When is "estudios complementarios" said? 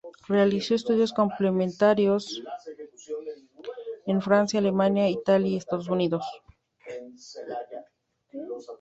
0.73-2.41